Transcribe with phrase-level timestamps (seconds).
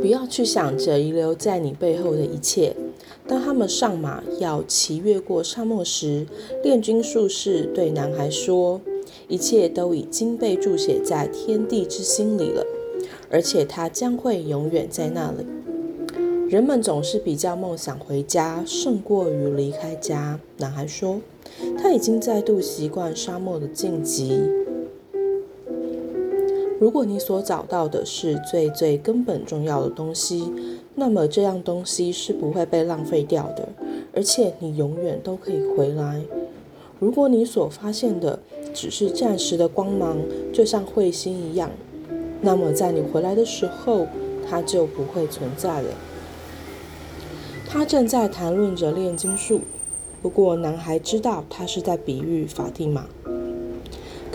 [0.00, 2.74] 不要去想着遗留在你背后的一切。
[3.28, 6.26] 当他们上马要骑越过沙漠时，
[6.64, 8.80] 炼金术士对男孩说
[9.28, 12.66] ：“一切都已经被注写在天地之心里了，
[13.30, 15.46] 而且它将会永远在那里。”
[16.48, 20.40] 人们总是比较梦想回家胜过于离开家。
[20.56, 21.20] 男孩说
[21.80, 24.40] ：“他已经再度习惯沙漠的荆棘。
[26.80, 30.52] 如果你所找到的是最最根本重要的东西。”
[30.96, 33.68] 那么这样东西是不会被浪费掉的，
[34.12, 36.20] 而且你永远都可以回来。
[36.98, 38.40] 如果你所发现的
[38.74, 40.18] 只是暂时的光芒，
[40.52, 41.70] 就像彗星一样，
[42.42, 44.08] 那么在你回来的时候，
[44.46, 45.88] 它就不会存在了。
[47.66, 49.60] 他正在谈论着炼金术，
[50.20, 53.06] 不过男孩知道他是在比喻法蒂玛。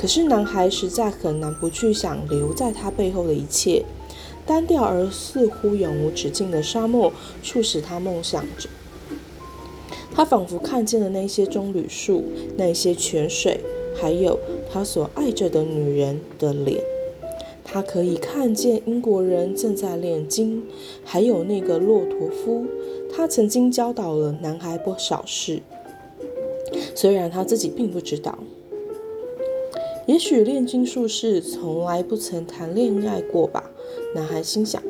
[0.05, 3.83] 可是男孩实在很难不去想留在他背后的一切。
[4.45, 8.69] 单调而似乎永无止境的沙漠，促使他梦想着。
[10.13, 12.23] 他仿佛看见了那些棕榈树、
[12.55, 13.59] 那些泉水，
[13.95, 14.39] 还有
[14.71, 16.83] 他所爱着的女人的脸。
[17.63, 20.67] 他可以看见英国人正在炼金，
[21.03, 22.67] 还有那个骆驼夫。
[23.11, 25.63] 他曾经教导了男孩不少事，
[26.93, 28.37] 虽然他自己并不知道。
[30.07, 33.71] 也许炼金术士从来不曾谈恋爱过吧。
[34.13, 34.81] 男孩心想：“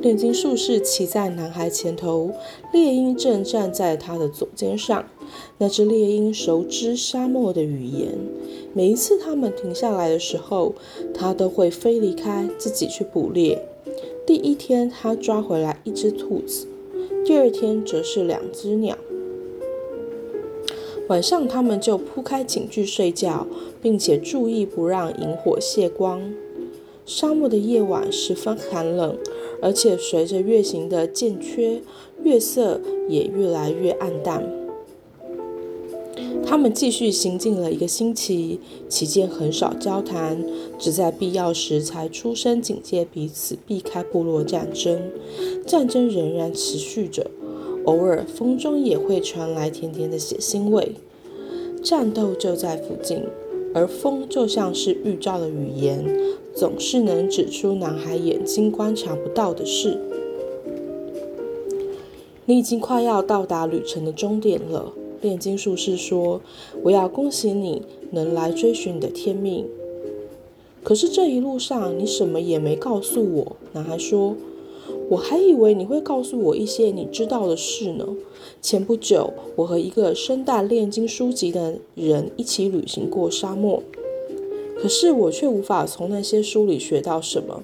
[0.00, 2.30] 炼金术士骑在男孩前头，
[2.72, 5.04] 猎鹰正站在他的左肩上。
[5.58, 8.18] 那只猎鹰熟知沙漠的语言，
[8.72, 10.74] 每一次他们停下来的时候，
[11.12, 13.62] 它都会飞离开，自己去捕猎。
[14.26, 16.66] 第一天，他抓回来一只兔子；
[17.26, 18.96] 第二天，则是两只鸟。
[21.08, 23.46] 晚上，他们就铺开寝具睡觉，
[23.82, 26.32] 并且注意不让萤火泄光。”
[27.06, 29.16] 沙漠的夜晚十分寒冷，
[29.62, 31.80] 而且随着月行的渐缺，
[32.22, 34.46] 月色也越来越暗淡。
[36.44, 38.60] 他们继续行进了一个星期，
[38.90, 40.44] 期间很少交谈，
[40.78, 45.10] 只在必要时才出声警戒彼此，避开部落战争。
[45.66, 47.30] 战争仍然持续着，
[47.88, 50.92] 偶尔风中也会传来甜甜的血腥味。
[51.82, 53.22] 战斗就在附近，
[53.74, 56.04] 而风就像是预兆的语言。
[56.54, 59.96] 总是能指出男孩眼睛观察不到的事。
[62.44, 66.40] 你已经快要到达旅程的终点了，炼金术士说
[66.82, 69.66] ：“我要恭喜你能来追寻你的天命。”
[70.82, 73.56] 可是这一路上你什么也没告诉我。
[73.72, 74.34] 男孩说
[75.10, 78.06] ：“我还以为你会告诉我一些你知道的事呢。
[78.60, 83.82] 前不久，我和一个深大炼金书籍的人一起旅行过沙漠。”
[84.80, 87.62] 可是我却无法从那些书里学到什么。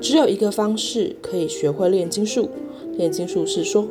[0.00, 2.48] 只有一个方式可以学会炼金术。
[2.96, 3.86] 炼金术士说，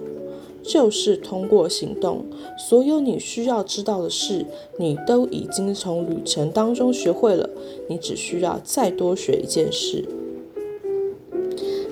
[0.61, 2.25] 就是通过行动。
[2.57, 4.45] 所有你需要知道的事，
[4.77, 7.49] 你都已经从旅程当中学会了。
[7.89, 10.05] 你只需要再多学一件事。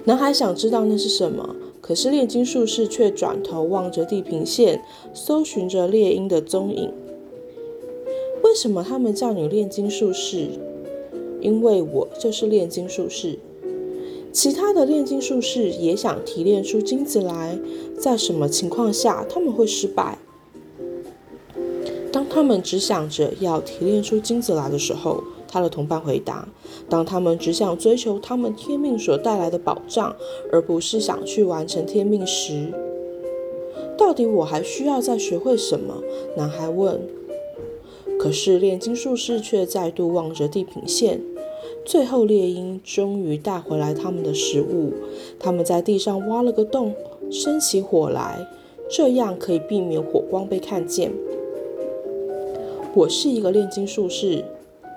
[0.06, 4.84] 男孩想知道那是什么，可是炼金术士却转头望着地平线，
[5.14, 6.92] 搜寻着猎鹰的踪影。
[8.44, 10.48] 为什么他们叫你炼金术士？
[11.42, 13.38] 因为我就是炼金术士。
[14.32, 17.60] 其他的炼金术士也想提炼出金子来，
[18.00, 20.18] 在什么情况下他们会失败？
[22.12, 26.48] 当他们只想着要提炼出金子来的时候，他的同伴回答：
[26.88, 30.16] 当他们只想追求他们天命所带来的保障，
[30.52, 32.72] 而不是想去完成天命时，
[33.98, 35.96] 到底我还需要再学会什么？
[36.38, 37.02] 男孩问。
[38.20, 41.22] 可是炼金术士却再度望着地平线。
[41.86, 44.94] 最后，猎鹰终于带回来他们的食物。
[45.40, 46.94] 他们在地上挖了个洞，
[47.32, 48.46] 生起火来，
[48.90, 51.12] 这样可以避免火光被看见。
[52.94, 54.44] 我是一个炼金术士，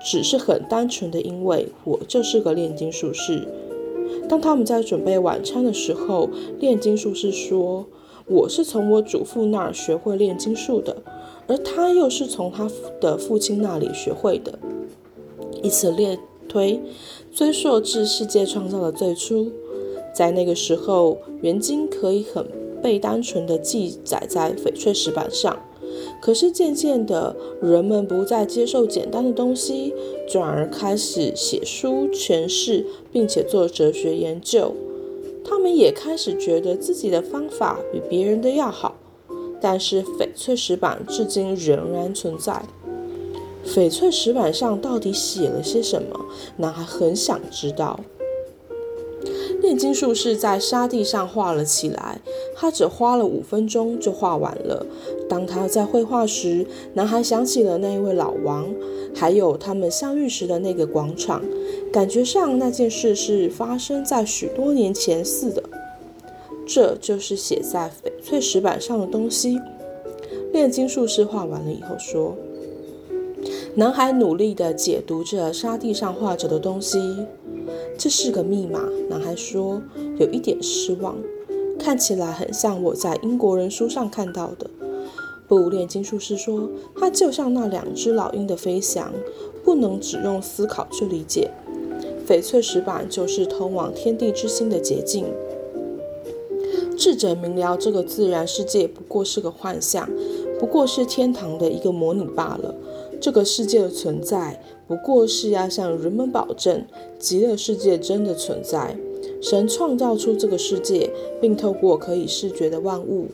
[0.03, 3.47] 只是很单纯的，因为我就是个炼金术士。
[4.27, 6.29] 当他们在准备晚餐的时候，
[6.59, 7.85] 炼金术士说
[8.27, 10.97] ：“我是从我祖父那儿学会炼金术的。”
[11.45, 12.69] 而他又是从他
[13.01, 14.57] 的父亲那里学会的，
[15.61, 16.17] 以此类
[16.47, 16.79] 推，
[17.33, 19.51] 追溯至世界创造的最初，
[20.15, 22.47] 在那个时候，原金可以很
[22.81, 25.57] 被单纯的记载在翡翠石板上。
[26.23, 29.93] 可是渐渐的，人们不再接受简单的东西，
[30.25, 34.73] 转而开始写书诠释，并且做哲学研究。
[35.43, 38.95] 他们也开始觉得自己的方法比别人的要好。
[39.59, 42.63] 但是翡翠石板至今仍然存在。
[43.65, 46.17] 翡翠石板上到底写了些什么？
[46.55, 47.99] 男孩很想知道。
[49.73, 52.21] 炼金术士在沙地上画了起来，
[52.55, 54.85] 他只花了五分钟就画完了。
[55.27, 58.71] 当他在绘画时，男孩想起了那一位老王，
[59.15, 61.41] 还有他们相遇时的那个广场，
[61.91, 65.63] 感觉上那件事是发生在许多年前似的。
[66.67, 69.59] 这就是写在翡翠石板上的东西。
[70.51, 72.37] 炼金术士画完了以后说
[73.73, 76.99] ：“男孩努力地解读着沙地上画着的东西，
[77.97, 79.81] 这是个密码。”男孩说
[80.19, 81.17] ：“有一点失望，
[81.79, 84.69] 看起来很像我在英国人书上看到的。”
[85.47, 89.11] 不，炼金术士说：“它就像那两只老鹰的飞翔，
[89.63, 91.51] 不能只用思考去理解。
[92.27, 95.25] 翡翠石板就是通往天地之心的捷径。”
[96.97, 100.09] 智者明了，这个自然世界不过是个幻象，
[100.59, 102.73] 不过是天堂的一个模拟罢了。
[103.23, 106.85] 这个世界的存在，不过是要向人们保证，
[107.17, 108.97] 极乐世界真的存在。
[109.41, 111.09] 神创造出这个世界，
[111.39, 113.29] 并透过可以视觉的万物，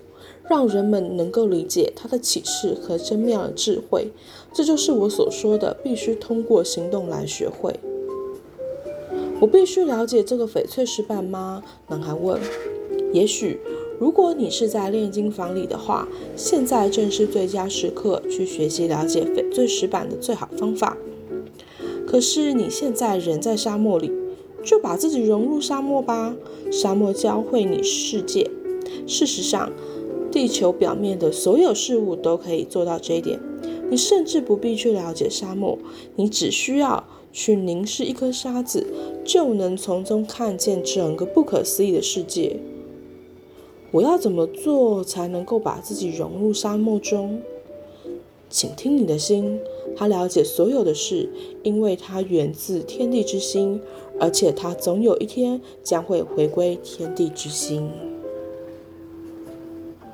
[0.48, 4.12] 让人们能够理解他的启示和真妙的智慧。
[4.54, 7.80] 这就是我所说的，必须通过行动来学会。
[9.42, 11.64] 我必须了解这个翡翠石板吗？
[11.88, 12.40] 男孩问。
[13.12, 13.60] 也许，
[14.00, 20.98] 如果你是在炼金房里的话，现在正是最佳时刻去学习了解翡翠石板的最好方法。
[22.08, 24.10] 可是你现在人在沙漠里，
[24.64, 26.34] 就把自己融入沙漠吧。
[26.72, 28.50] 沙漠教会你世界。
[29.06, 29.72] 事实上，
[30.32, 33.40] 地球表面的所有事物都可以做到这一点。
[33.92, 35.78] 你甚至不必去了解沙漠，
[36.16, 37.04] 你只需要
[37.34, 38.88] 去凝视一颗沙子，
[39.26, 42.56] 就能从中看见整个不可思议的世界。
[43.92, 47.42] 我要怎么做才能够把自己融入沙漠中？
[48.48, 49.60] 请听你的心，
[49.96, 51.30] 他了解所有的事，
[51.64, 53.82] 因为他源自天地之心，
[54.20, 57.90] 而且他总有一天将会回归天地之心。